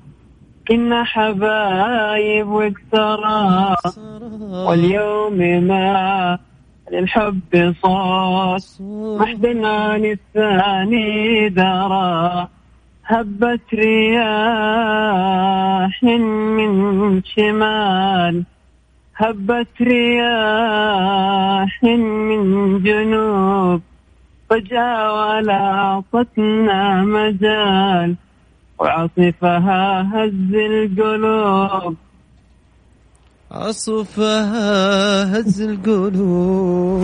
كنا 0.69 1.05
حبايب 1.05 2.49
واكثرا 2.49 3.77
واليوم 4.67 5.39
ما 5.39 6.39
للحب 6.93 7.75
صوت. 7.83 8.81
محزن 9.21 9.65
عن 9.65 10.05
الثاني 10.05 11.49
درى 11.49 12.49
هبت 13.07 13.75
رياح 13.75 14.33
من 16.03 17.23
شمال. 17.25 18.45
هبت 19.17 19.83
رياح 19.83 21.83
من 21.83 22.83
جنوب. 22.83 23.83
فجاء 24.51 25.15
ولا 25.17 25.53
أعطتنا 25.53 27.05
مجال 27.05 28.17
وعاصفها 28.79 30.03
هز 30.15 30.55
القلوب. 30.55 31.97
عصفها 33.51 35.39
هز 35.39 35.61
القلوب. 35.61 37.03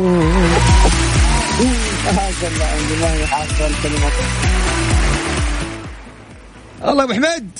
هذا 2.06 2.22
عندي 2.72 2.96
ما 3.00 3.09
الله 6.85 7.02
يا 7.02 7.04
أبو 7.04 7.12
حميد. 7.12 7.50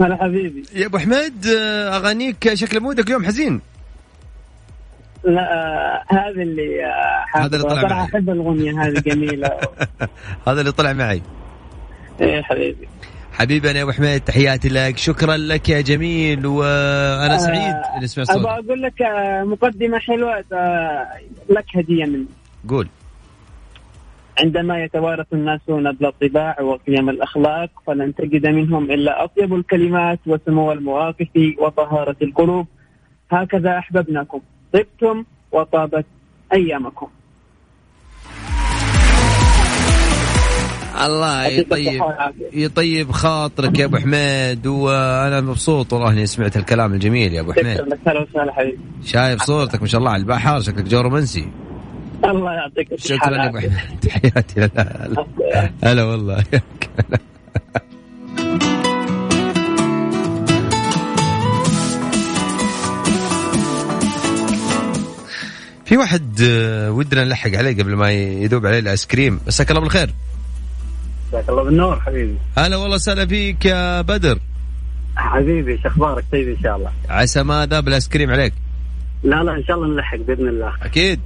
هلا 0.00 0.16
حبيبي 0.16 0.64
يا 0.74 0.86
أبو 0.86 0.98
حميد 0.98 1.46
آه، 1.46 1.96
أغانيك 1.96 2.54
شكل 2.54 2.80
مودك 2.80 3.06
اليوم 3.06 3.26
حزين. 3.26 3.60
لا 5.24 5.52
آه، 5.52 6.04
هذا 6.08 6.42
اللي 6.42 6.84
آه، 6.84 7.24
هذا 7.38 7.56
اللي 7.56 7.68
طلع 7.68 7.82
معي. 7.82 8.04
أحب 8.04 8.30
الأغنية 8.30 8.82
هذه 8.82 9.00
جميلة. 9.00 9.50
هذا 10.48 10.60
اللي 10.60 10.72
طلع 10.72 10.92
معي. 10.92 11.22
إيه 12.20 12.42
حبيبي. 12.42 12.88
حبيبي 13.32 13.70
أنا 13.70 13.78
يا 13.78 13.82
أبو 13.84 13.92
حميد 13.92 14.20
تحياتي 14.20 14.68
لك. 14.68 14.98
شكرا 14.98 15.36
لك 15.36 15.68
يا 15.68 15.80
جميل 15.80 16.46
وأنا 16.46 17.38
سعيد 17.38 17.74
آه، 17.74 17.96
إني 17.96 18.06
سمعت 18.06 18.30
أبغى 18.30 18.42
صوتك 18.42 18.64
أقول 18.66 18.82
لك 18.82 19.02
مقدمة 19.46 19.98
حلوة 19.98 20.38
لك 21.48 21.64
هدية 21.74 22.04
مني. 22.04 22.26
قول. 22.68 22.88
عندما 24.40 24.84
يتوارث 24.84 25.26
الناس 25.32 25.60
نبل 25.68 26.06
الطباع 26.06 26.60
وقيم 26.60 27.10
الأخلاق 27.10 27.70
فلن 27.86 28.14
تجد 28.14 28.46
منهم 28.46 28.90
إلا 28.90 29.24
أطيب 29.24 29.54
الكلمات 29.54 30.18
وسمو 30.26 30.72
المواقف 30.72 31.28
وطهارة 31.58 32.16
القلوب. 32.22 32.66
هكذا 33.30 33.78
أحببناكم. 33.78 34.40
طبتم 34.72 35.24
وطابت 35.52 36.06
أيامكم. 36.52 37.06
الله 41.04 41.46
يطيب. 41.46 42.02
يطيب 42.52 43.10
خاطرك 43.10 43.78
يا 43.78 43.84
أبو 43.84 43.96
حميد 43.96 44.66
وأنا 44.66 45.40
مبسوط 45.40 45.92
والله 45.92 46.10
إني 46.10 46.26
سمعت 46.26 46.56
الكلام 46.56 46.94
الجميل 46.94 47.34
يا 47.34 47.40
أبو 47.40 47.52
حميد. 47.52 47.80
شايف 49.04 49.42
صورتك 49.42 49.80
ما 49.82 49.88
شاء 49.88 49.98
الله 49.98 50.10
على 50.10 50.20
البحر 50.20 50.60
شكلك 50.60 50.84
جو 50.84 51.00
رومانسي. 51.00 51.48
الله 52.24 52.52
يعطيك 52.52 52.92
الصحة 52.92 53.16
شكرا 53.16 53.36
يا 53.36 53.48
أبو. 53.48 53.58
حميد. 53.58 54.00
تحياتي. 54.02 54.68
هلا 55.84 56.04
والله. 56.04 56.44
في 65.92 65.98
واحد 65.98 66.40
آه، 66.42 66.90
ودنا 66.90 67.24
نلحق 67.24 67.50
عليه 67.54 67.82
قبل 67.82 67.94
ما 67.94 68.10
يذوب 68.12 68.66
عليه 68.66 68.78
الآيس 68.78 69.06
كريم. 69.06 69.40
مساك 69.46 69.70
الله 69.70 69.80
بالخير. 69.80 70.10
جزاك 71.28 71.48
الله 71.48 71.64
بالنور 71.64 72.00
حبيبي. 72.00 72.34
هلا 72.58 72.76
والله 72.76 72.94
وسهلا 72.94 73.26
فيك 73.26 73.64
يا 73.64 74.00
بدر. 74.00 74.38
حبيبي 75.16 75.78
شو 75.82 75.88
أخبارك؟ 75.88 76.24
طيب 76.32 76.48
إن 76.48 76.62
شاء 76.62 76.76
الله. 76.76 76.90
عسى 77.08 77.42
ما 77.42 77.66
ذاب 77.66 77.88
الآيس 77.88 78.08
كريم 78.08 78.30
عليك. 78.30 78.52
لا 79.22 79.42
لا 79.42 79.56
إن 79.56 79.64
شاء 79.64 79.76
الله 79.76 79.94
نلحق 79.94 80.16
بإذن 80.16 80.48
الله. 80.48 80.72
أكيد. 80.82 81.20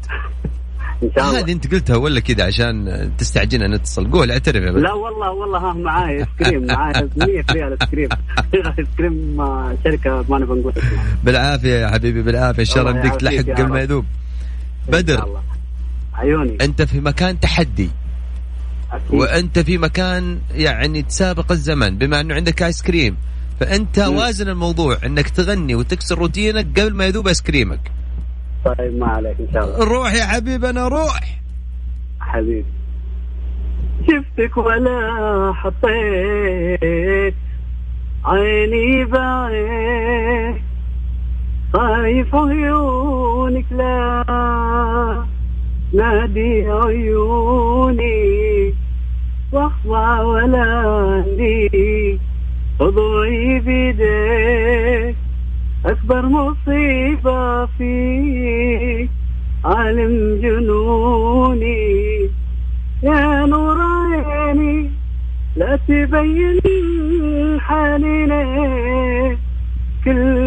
إن 1.02 1.10
شاء 1.16 1.28
الله. 1.28 1.40
هذه 1.40 1.52
أنت 1.52 1.72
قلتها 1.72 1.96
ولا 1.96 2.20
كذا 2.20 2.44
عشان 2.44 3.10
تستعجلنا 3.18 3.76
نتصل؟ 3.76 4.10
قول 4.10 4.30
اعترف 4.30 4.62
يا 4.62 4.70
بدر. 4.70 4.80
لا 4.80 4.92
والله 4.92 5.30
والله 5.30 5.58
ها 5.58 5.72
معاي 5.72 6.18
آيس 6.18 6.26
كريم 6.38 6.66
معاي. 6.66 6.92
100 7.16 7.44
ريال 7.50 7.76
آيس 7.80 7.90
كريم. 7.90 8.08
آيس 8.78 8.86
كريم 8.98 9.40
آه، 9.40 9.76
شركة 9.84 10.24
ما 10.28 10.38
نبغى 10.38 10.60
نقول 10.60 10.72
بالعافية 11.24 11.74
يا 11.74 11.88
حبيبي 11.88 12.22
بالعافية. 12.22 12.60
إن 12.60 12.66
شاء 12.66 12.82
الله 12.82 13.00
بدك 13.00 13.20
تلحق 13.20 13.60
قبل 13.60 13.68
ما. 13.68 13.80
يذوب. 13.80 14.04
بدر. 14.88 15.40
عيوني. 16.14 16.58
أنت 16.60 16.82
في 16.82 17.00
مكان 17.00 17.40
تحدي. 17.40 17.90
أكيد. 18.92 19.14
وأنت 19.14 19.58
في 19.58 19.78
مكان 19.78 20.38
يعني 20.54 21.02
تسابق 21.02 21.52
الزمن 21.52 21.98
بما 21.98 22.20
أنه 22.20 22.34
عندك 22.34 22.62
ايس 22.62 22.82
كريم 22.82 23.16
فأنت 23.60 24.00
مم. 24.00 24.16
وازن 24.16 24.48
الموضوع 24.48 24.98
إنك 25.06 25.28
تغني 25.28 25.74
وتكسر 25.74 26.18
روتينك 26.18 26.80
قبل 26.80 26.94
ما 26.94 27.06
يذوب 27.06 27.28
ايس 27.28 27.42
كريمك 27.42 27.92
طيب 28.64 28.98
ما 28.98 29.06
عليك 29.06 29.36
إن 29.40 29.48
شاء 29.52 29.64
الله. 29.64 29.84
روح 29.84 30.14
يا 30.14 30.26
حبيبنا 30.26 30.88
روح. 30.88 31.40
حبيبي. 32.20 32.64
شفتك 34.02 34.56
ولا 34.56 35.52
حطيت 35.54 37.34
عيني 38.24 39.04
بعينك 39.04 40.62
خايف 41.76 42.34
عيونك 42.34 43.64
لا 43.70 44.24
نادي 45.94 46.70
عيوني 46.70 48.14
واخضع 49.52 50.20
ولا 50.20 50.64
عندي. 51.22 52.18
خضوعي 52.80 53.58
بيديك 53.58 55.16
أكبر 55.86 56.26
مصيبة 56.26 57.66
فيك 57.66 59.10
عالم 59.64 60.40
جنوني. 60.42 62.20
يا 63.02 63.46
نور 63.46 63.78
عيني 63.80 64.90
لا 65.56 65.76
تبين 65.88 66.60
ليه 68.26 69.38
كل 70.04 70.45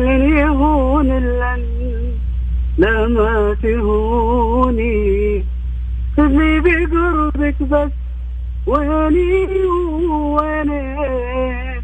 ما 3.13 3.55
تهوني 3.63 5.43
خذني 6.17 6.59
اشوفك 6.59 7.55
بس 7.71 7.91
ويني 8.67 9.47
وينك 10.35 11.83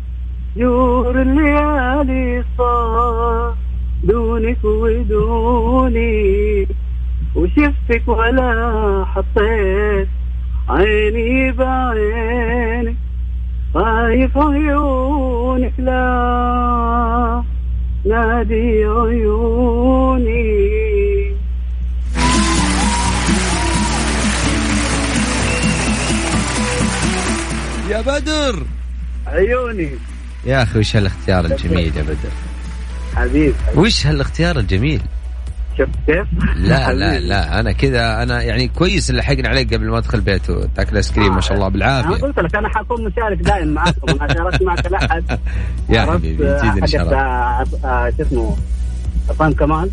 جور 0.57 1.21
الليالي 1.21 2.43
صار 2.57 3.55
دونك 4.03 4.63
ودوني. 4.63 6.67
وشفتك 7.35 8.07
ولا 8.07 9.05
حطيت 9.05 10.07
عيني 10.69 11.51
بعينك 11.51 12.95
خايف 13.73 14.37
عيونك 14.37 15.73
لا 15.77 17.43
نادي 18.05 18.85
عيوني. 18.85 20.64
بدر. 28.05 28.63
عيوني. 29.27 29.89
يا 30.45 30.63
أخي 30.63 30.79
وش 30.79 30.95
هالاختيار 30.95 31.45
الجميل 31.45 31.97
يا 31.97 32.03
بدر؟ 32.03 32.31
حبيب 33.15 33.53
وش 33.75 34.07
هالاختيار 34.07 34.59
الجميل؟ 34.59 35.01
شفت 35.77 35.89
كيف؟ 36.05 36.27
لا 36.55 36.93
لا 36.93 37.19
لا 37.19 37.59
أنا 37.59 37.71
كذا 37.71 38.23
أنا 38.23 38.41
يعني 38.41 38.67
كويس 38.67 39.09
اللي 39.09 39.23
حقنا 39.23 39.49
عليك 39.49 39.73
قبل 39.73 39.89
ما 39.89 39.97
أدخل 39.97 40.21
بيته 40.21 40.69
تاكل 40.75 40.95
آيس 40.95 41.11
كريم 41.11 41.35
ما 41.35 41.41
شاء 41.41 41.53
الله 41.53 41.67
أنا 41.67 41.73
بالعافيه 41.73 42.25
قلت 42.25 42.39
لك 42.39 42.55
أنا 42.55 42.69
حكون 42.69 43.05
مشارك 43.05 43.37
دائم 43.37 43.67
معكم 43.67 44.21
أنا 44.21 44.33
شاركت 44.33 44.61
معك 44.63 44.85
الاحد 44.85 45.23
يا 45.89 46.01
حبيبي 46.01 46.45
يزيدني 46.45 46.87
شرف 46.87 47.13
آه، 47.13 47.65
آه، 47.85 48.13
شو 48.17 48.23
اسمه 48.23 48.57
عصام 49.29 49.53
كمال 49.53 49.89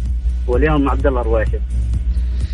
واليوم 0.46 0.88
عبد 0.88 1.06
الله 1.06 1.20
الرويشد 1.20 1.60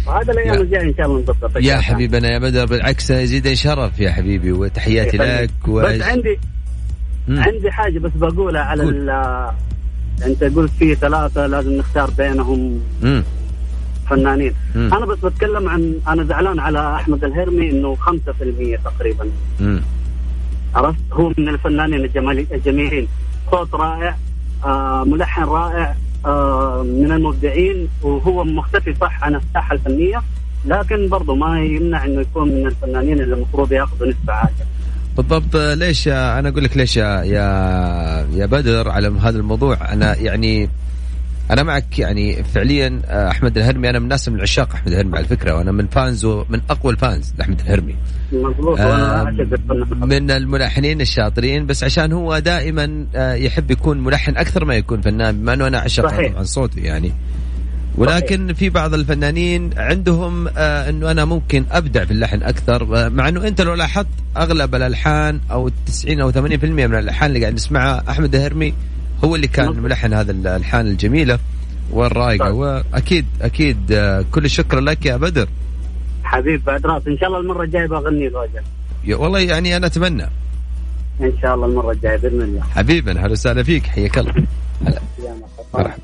وهذا 0.08 0.32
الأيام 0.32 0.54
يا- 0.54 0.60
الجايه 0.60 0.82
إن 0.88 0.94
شاء 0.96 1.06
الله 1.06 1.18
نضبط 1.20 1.56
يا 1.56 1.76
حبيبنا 1.76 2.28
يا 2.32 2.38
بدر 2.38 2.66
بالعكس 2.66 3.10
يزيدني 3.10 3.56
شرف 3.56 4.00
يا 4.00 4.10
حبيبي 4.10 4.52
وتحياتي 4.52 5.16
لك 5.16 5.50
و... 5.68 5.80
بس 5.80 6.02
عندي 6.02 6.38
مم. 7.28 7.40
عندي 7.40 7.70
حاجة 7.70 7.98
بس 7.98 8.12
بقولها 8.16 8.60
على. 8.62 8.82
ال- 8.82 9.50
أنت 10.26 10.44
قلت 10.44 10.72
في 10.78 10.94
ثلاثة 10.94 11.46
لازم 11.46 11.72
نختار 11.72 12.10
بينهم 12.10 12.80
مم. 13.02 13.22
فنانين 14.10 14.52
مم. 14.74 14.94
أنا 14.94 15.06
بس 15.06 15.18
بتكلم 15.18 15.68
عن 15.68 15.94
أنا 16.08 16.24
زعلان 16.24 16.58
على 16.60 16.94
أحمد 16.94 17.24
الهرمي 17.24 17.70
إنه 17.70 17.96
5% 17.96 18.78
تقريبا 18.84 19.26
مم. 19.60 19.82
عرفت 20.74 20.98
هو 21.12 21.32
من 21.38 21.48
الفنانين 21.48 22.04
الجمالي 22.04 22.46
الجميلين 22.52 23.08
صوت 23.50 23.74
رائع 23.74 24.16
آه 24.64 25.04
ملحن 25.04 25.42
رائع 25.42 25.94
من 26.84 27.12
المبدعين 27.12 27.88
وهو 28.02 28.44
مختفي 28.44 28.94
صح 28.94 29.24
عن 29.24 29.34
الساحة 29.34 29.74
الفنية 29.74 30.22
لكن 30.66 31.08
برضه 31.08 31.34
ما 31.34 31.60
يمنع 31.64 32.04
إنه 32.04 32.20
يكون 32.20 32.48
من 32.48 32.66
الفنانين 32.66 33.20
اللي 33.20 33.34
المفروض 33.34 33.72
ياخذوا 33.72 34.08
نسبة 34.08 34.32
عالية. 34.32 34.66
بالضبط. 35.16 35.56
ليش 35.56 36.08
أنا 36.08 36.48
أقول 36.48 36.64
لك 36.64 36.76
ليش 36.76 36.96
يا 36.96 37.22
يا 37.22 38.28
يا 38.34 38.46
بدر 38.46 38.88
على 38.88 39.08
هذا 39.08 39.38
الموضوع. 39.38 39.92
أنا 39.92 40.16
يعني 40.16 40.68
أنا 41.50 41.62
معك 41.62 41.98
يعني 41.98 42.42
فعليا 42.42 43.00
أحمد 43.08 43.58
الهرمي 43.58 43.90
أنا 43.90 43.98
من 43.98 44.04
الناس 44.04 44.28
من 44.28 44.40
عشاق 44.40 44.74
أحمد 44.74 44.92
الهرمي 44.92 45.16
على 45.16 45.26
فكرة 45.26 45.54
وأنا 45.54 45.72
من 45.72 45.86
فانز 45.86 46.26
من 46.26 46.60
أقوى 46.70 46.92
الفانز 46.92 47.34
لأحمد 47.38 47.60
الهرمي. 47.60 47.96
آه، 48.78 49.24
من 50.04 50.30
الملحنين 50.30 51.00
الشاطرين 51.00 51.66
بس 51.66 51.84
عشان 51.84 52.12
هو 52.12 52.38
دائما 52.38 53.06
آه، 53.14 53.34
يحب 53.34 53.70
يكون 53.70 54.00
ملحن 54.00 54.36
أكثر 54.36 54.64
ما 54.64 54.74
يكون 54.74 55.00
فنان 55.00 55.40
بما 55.40 55.54
أنه 55.54 55.66
أنا 55.66 55.78
أعشق 55.78 56.06
صحيح. 56.06 56.32
طبعا 56.32 56.42
صوته 56.42 56.80
يعني. 56.80 57.12
ولكن 57.98 58.52
في 58.52 58.70
بعض 58.70 58.94
الفنانين 58.94 59.70
عندهم 59.76 60.48
آه 60.48 60.88
إنه 60.90 61.10
أنا 61.10 61.24
ممكن 61.24 61.64
أبدع 61.72 62.04
في 62.04 62.10
اللحن 62.10 62.42
أكثر 62.42 62.96
آه، 62.96 63.08
مع 63.08 63.28
إنه 63.28 63.48
أنت 63.48 63.60
لو 63.60 63.74
لاحظت 63.74 64.06
أغلب 64.36 64.74
الألحان 64.74 65.40
أو 65.50 65.70
90 65.86 66.20
أو 66.20 66.32
80% 66.32 66.64
من 66.64 66.94
الألحان 66.94 67.30
اللي 67.30 67.40
قاعد 67.40 67.54
نسمعها 67.54 68.04
أحمد 68.08 68.34
الهرمي 68.34 68.74
هو 69.24 69.36
اللي 69.36 69.46
كان 69.46 69.66
مظبوط. 69.68 69.84
ملحن 69.84 70.12
هذا 70.14 70.32
الالحان 70.32 70.86
الجميلة 70.86 71.38
والرايقه 71.90 72.48
صح. 72.48 72.54
واكيد 72.54 73.26
أكيد 73.42 73.92
آه، 73.92 74.24
كل 74.32 74.44
الشكر 74.44 74.80
لك 74.80 75.06
يا 75.06 75.16
بدر. 75.16 75.48
حبيب 76.24 76.64
بعد 76.64 76.86
رأس. 76.86 77.02
إن 77.06 77.18
شاء 77.18 77.28
الله 77.28 77.40
المرة 77.40 77.62
الجاية 77.64 77.86
بغني 77.86 78.28
له 78.28 78.48
والله 79.16 79.38
يعني 79.38 79.76
أنا 79.76 79.86
أتمنى. 79.86 80.26
إن 81.20 81.32
شاء 81.42 81.54
الله 81.54 81.66
المرة 81.66 81.90
الجاية 81.92 82.16
بإذن 82.16 82.42
الله. 82.42 82.62
حبيبنا 82.62 83.20
أهلا 83.20 83.32
وسهلا 83.32 83.62
فيك. 83.62 83.86
حياك 83.86 84.18
الله. 84.18 84.34
هلا. 84.86 85.00
مرحبا. 85.74 85.94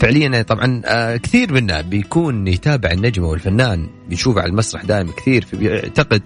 فعليا 0.00 0.42
طبعا 0.42 0.82
آه، 0.84 1.16
كثير 1.16 1.52
منا 1.52 1.80
بيكون 1.80 2.48
يتابع 2.48 2.90
النجم 2.90 3.24
والفنان 3.24 3.88
بيشوفه 4.08 4.40
على 4.40 4.50
المسرح 4.50 4.84
دائما 4.84 5.12
كثير 5.16 5.44
فبيعتقد 5.44 6.22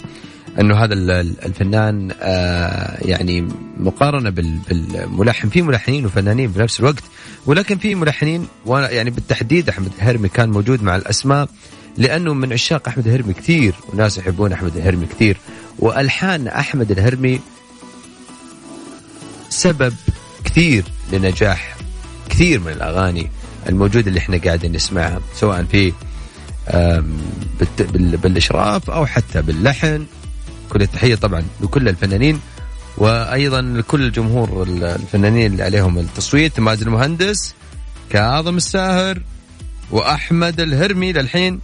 إنه 0.60 0.76
هذا 0.84 0.94
ال- 0.94 1.10
ال- 1.10 1.44
الفنان 1.44 2.10
آه، 2.20 2.98
يعني 3.04 3.48
مقارنة 3.78 4.30
بال- 4.30 4.58
بالملحن 4.68 5.48
في 5.48 5.62
ملحنين 5.62 6.06
وفنانين 6.06 6.50
بنفس 6.50 6.80
الوقت 6.80 7.02
ولكن 7.46 7.78
في 7.78 7.94
ملحنين 7.94 8.46
يعني 8.66 9.10
بالتحديد 9.10 9.68
أحمد 9.68 9.90
الهرمي 9.98 10.28
كان 10.28 10.50
موجود 10.50 10.82
مع 10.82 10.96
الأسماء 10.96 11.48
لأنه 11.98 12.34
من 12.34 12.52
عشاق 12.52 12.88
أحمد 12.88 13.06
الهرمي 13.06 13.32
كثير 13.34 13.74
وناس 13.92 14.18
يحبون 14.18 14.52
أحمد 14.52 14.76
الهرمي 14.76 15.06
كثير 15.06 15.36
وألحان 15.78 16.48
أحمد 16.48 16.90
الهرمي 16.90 17.40
سبب 19.48 19.94
كثير 20.44 20.84
لنجاح 21.12 21.76
كثير 22.30 22.60
من 22.60 22.72
الأغاني 22.72 23.30
الموجودة 23.68 24.08
اللي 24.08 24.18
إحنا 24.18 24.36
قاعدين 24.36 24.72
نسمعها 24.72 25.20
سواء 25.34 25.64
في 25.64 25.92
بالإشراف 28.22 28.90
أو 28.90 29.06
حتى 29.06 29.42
باللحن. 29.42 30.06
كل 30.72 30.82
التحية 30.82 31.14
طبعا 31.14 31.42
لكل 31.60 31.88
الفنانين 31.88 32.40
وأيضا 32.98 33.60
لكل 33.60 34.02
الجمهور 34.02 34.62
ال- 34.62 34.84
الفنانين 34.84 35.52
اللي 35.52 35.62
عليهم 35.62 35.98
التصويت 35.98 36.60
مازن 36.60 36.86
المهندس 36.86 37.54
كاظم 38.10 38.56
الساهر 38.56 39.22
وأحمد 39.90 40.60
الهرمي 40.60 41.12
للحين. 41.12 41.60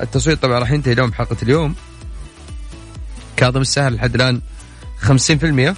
التصويت 0.00 0.42
طبعا 0.42 0.58
راح 0.58 0.70
ينتهي 0.70 0.92
اليوم 0.92 1.12
حلقة 1.12 1.36
اليوم. 1.42 1.74
كاظم 3.36 3.60
الساهر 3.60 3.92
لحد 3.92 4.14
الآن 4.14 4.40
50% 5.00 5.74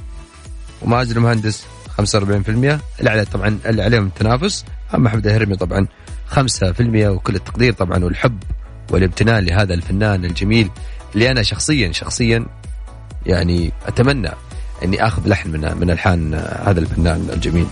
ومازن 0.83 1.17
المهندس 1.17 1.65
45% 1.99 2.01
اللي 2.49 3.11
عليه 3.11 3.23
طبعا 3.23 3.59
اللي 3.67 3.83
عليهم 3.83 4.07
التنافس 4.07 4.65
أما 4.95 5.09
أحمد 5.09 5.27
الهرمي 5.27 5.57
طبعا 5.57 5.87
5% 6.35 6.41
وكل 7.09 7.35
التقدير 7.35 7.73
طبعا 7.73 8.05
والحب 8.05 8.43
والامتنان 8.91 9.45
لهذا 9.45 9.75
الفنان 9.75 10.25
الجميل 10.25 10.71
اللي 11.15 11.31
أنا 11.31 11.43
شخصيا 11.43 11.93
شخصيا 11.93 12.47
يعني 13.27 13.73
أتمنى 13.87 14.31
أني 14.85 15.07
آخذ 15.07 15.29
لحن 15.29 15.51
من 15.51 15.77
من 15.81 15.91
ألحان 15.91 16.35
هذا 16.65 16.81
الفنان 16.81 17.31
الجميل. 17.33 17.67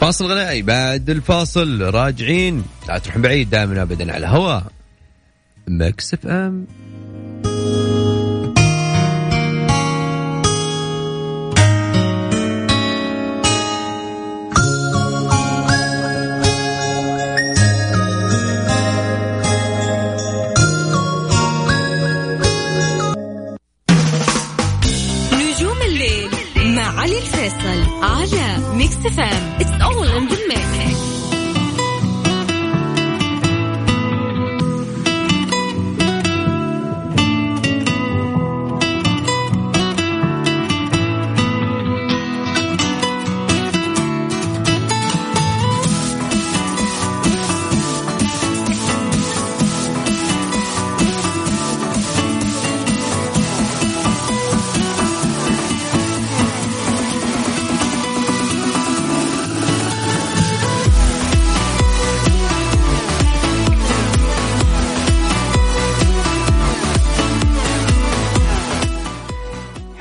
فاصل 0.00 0.26
غنائي. 0.32 0.62
بعد 0.62 1.10
الفاصل 1.10 1.82
راجعين. 1.82 2.64
لا 2.88 2.98
تروحون 2.98 3.22
بعيد 3.22 3.50
دائما 3.50 3.82
ابدا 3.82 4.14
على 4.14 4.26
هوا. 4.26 4.60
Mix 5.68 6.14
FM. 6.14 6.66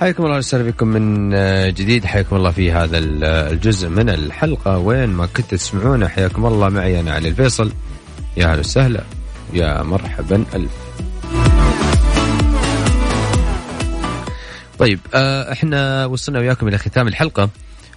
حياكم 0.07 0.25
الله 0.25 0.37
وسهلا 0.37 0.63
بكم 0.63 0.87
من 0.87 1.33
آه، 1.33 1.69
جديد. 1.69 2.05
حياكم 2.05 2.35
الله 2.35 2.51
في 2.51 2.71
هذا 2.71 2.97
آه، 2.97 3.51
الجزء 3.51 3.89
من 3.89 4.09
الحلقة. 4.09 4.77
وين 4.77 5.09
ما 5.09 5.25
كنت 5.25 5.51
تسمعونا 5.51 6.07
حياكم 6.07 6.45
الله. 6.45 6.69
معي 6.69 6.99
أنا 6.99 7.11
علي 7.11 7.29
الفيصل. 7.29 7.71
يا 8.37 8.47
هلا 8.47 8.59
وسهلا. 8.59 9.03
يا 9.53 9.83
مرحبا. 9.83 10.45
ألف. 10.55 10.71
طيب 14.79 14.99
آه، 15.13 15.51
إحنا 15.51 16.05
وصلنا 16.05 16.39
وياكم 16.39 16.67
إلى 16.67 16.77
ختام 16.77 17.07
الحلقة. 17.07 17.49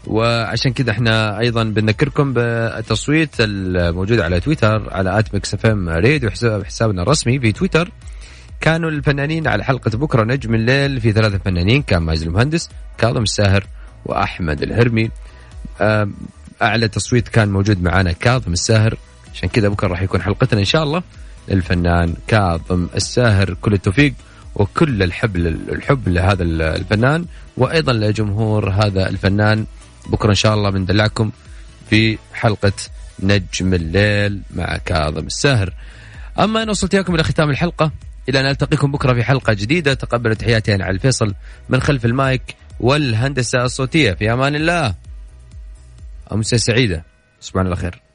وعشان 0.06 0.72
كذا 0.72 0.90
إحنا 0.90 1.38
أيضا 1.38 1.64
بنذكركم 1.64 2.32
بالتصويت 2.32 3.30
الموجود 3.40 4.20
على 4.20 4.40
تويتر 4.40 4.94
على 4.94 5.18
at 5.18 5.34
Mix 5.34 5.54
FM 5.54 5.88
ريد 5.88 6.24
وحساب 6.24 6.64
حسابنا 6.64 7.02
الرسمي 7.02 7.40
في 7.40 7.52
تويتر. 7.52 7.90
كانوا 8.60 8.90
الفنانين 8.90 9.48
على 9.48 9.64
حلقة 9.64 9.98
بكرة 9.98 10.24
نجم 10.24 10.54
الليل 10.54 11.00
في 11.00 11.12
ثلاثة 11.12 11.38
فنانين 11.38 11.82
كان 11.82 12.02
ماجد 12.02 12.22
المهندس 12.22 12.68
كاظم 12.98 13.22
الساهر 13.22 13.66
وأحمد 14.04 14.62
الهرمي. 14.62 15.10
آم، 15.80 16.14
أعلى 16.62 16.88
تصويت 16.88 17.28
كان 17.28 17.48
موجود 17.48 17.82
معنا 17.82 18.12
كاظم 18.12 18.52
الساهر. 18.52 18.96
عشان 19.34 19.48
كذا 19.48 19.68
بكرة 19.68 19.88
راح 19.88 20.02
يكون 20.02 20.22
حلقتنا 20.22 20.60
إن 20.60 20.64
شاء 20.64 20.82
الله 20.82 21.02
للفنان 21.48 22.14
كاظم 22.26 22.88
الساهر. 22.96 23.54
كل 23.54 23.72
التوفيق 23.72 24.14
وكل 24.54 25.02
الحب 25.02 25.36
الحب 25.36 26.08
لهذا 26.08 26.42
الفنان 26.42 27.24
وأيضا 27.56 27.92
لجمهور 27.92 28.70
هذا 28.70 29.08
الفنان. 29.08 29.66
بكرة 30.06 30.30
إن 30.30 30.34
شاء 30.34 30.54
الله 30.54 30.70
بندلعكم 30.70 31.30
في 31.90 32.18
حلقة 32.34 32.72
نجم 33.22 33.74
الليل 33.74 34.40
مع 34.56 34.76
كاظم 34.76 35.26
الساهر. 35.26 35.74
أما 36.38 36.62
أنا 36.62 36.70
وصلت 36.70 36.94
إياكم 36.94 37.14
إلى 37.14 37.22
ختام 37.22 37.50
الحلقة. 37.50 37.92
إلى 38.28 38.40
أن 38.40 38.46
ألتقيكم 38.46 38.92
بكرة 38.92 39.14
في 39.14 39.24
حلقة 39.24 39.52
جديدة. 39.52 39.94
تقبلوا 39.94 40.34
تحياتي 40.34 40.72
على 40.72 40.90
الفيصل 40.90 41.34
من 41.68 41.80
خلف 41.80 42.04
المايك 42.04 42.56
والهندسة 42.80 43.64
الصوتية. 43.64 44.12
في 44.12 44.32
أمان 44.32 44.54
الله. 44.54 44.94
أمسية 46.32 46.56
سعيدة. 46.56 47.04
تصبحون 47.40 47.66
على 47.66 47.76
خير. 47.76 48.09